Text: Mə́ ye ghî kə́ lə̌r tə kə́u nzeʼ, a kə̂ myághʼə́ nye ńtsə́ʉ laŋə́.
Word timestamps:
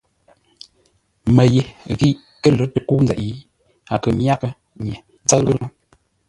Mə́ 1.35 1.47
ye 1.53 1.63
ghî 1.99 2.09
kə́ 2.41 2.51
lə̌r 2.57 2.69
tə 2.73 2.79
kə́u 2.87 2.99
nzeʼ, 3.03 3.19
a 3.93 3.95
kə̂ 4.01 4.09
myághʼə́ 4.17 4.51
nye 4.83 4.95
ńtsə́ʉ 5.23 5.41
laŋə́. 5.45 5.67